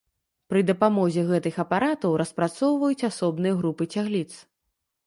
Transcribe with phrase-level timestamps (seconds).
[0.53, 4.29] Пры дапамозе гэтых апаратаў распрацоўваюць асобныя групы цягліц.